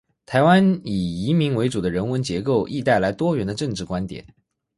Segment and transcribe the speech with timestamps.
[0.25, 4.25] 台湾以移民为主的人文结构，亦带来多元的政治观点。